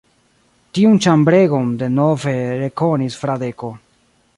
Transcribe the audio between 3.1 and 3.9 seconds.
Fradeko.